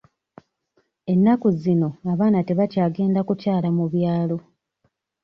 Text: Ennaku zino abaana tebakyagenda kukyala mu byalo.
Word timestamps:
Ennaku 1.11 1.47
zino 1.61 1.89
abaana 2.11 2.39
tebakyagenda 2.47 3.19
kukyala 3.27 3.67
mu 3.77 3.85
byalo. 3.93 4.37